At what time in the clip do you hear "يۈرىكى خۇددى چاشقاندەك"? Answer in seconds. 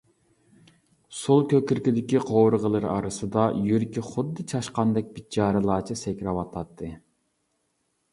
3.65-5.13